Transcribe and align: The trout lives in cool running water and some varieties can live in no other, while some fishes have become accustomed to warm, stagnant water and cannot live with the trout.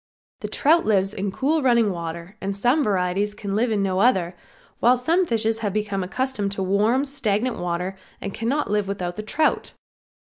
The 0.39 0.47
trout 0.47 0.83
lives 0.83 1.13
in 1.13 1.31
cool 1.31 1.61
running 1.61 1.91
water 1.91 2.35
and 2.41 2.57
some 2.57 2.83
varieties 2.83 3.35
can 3.35 3.55
live 3.55 3.69
in 3.71 3.83
no 3.83 3.99
other, 3.99 4.35
while 4.79 4.97
some 4.97 5.27
fishes 5.27 5.59
have 5.59 5.73
become 5.73 6.03
accustomed 6.03 6.51
to 6.53 6.63
warm, 6.63 7.05
stagnant 7.05 7.59
water 7.59 7.95
and 8.19 8.33
cannot 8.33 8.71
live 8.71 8.87
with 8.87 8.97
the 8.97 9.21
trout. 9.23 9.73